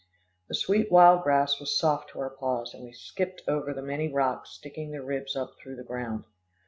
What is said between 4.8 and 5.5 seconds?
their ribs